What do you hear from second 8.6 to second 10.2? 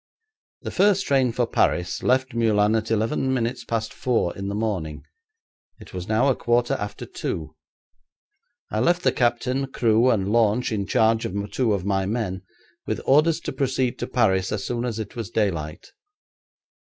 I left the captain, crew,